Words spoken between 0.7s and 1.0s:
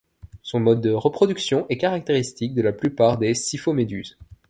de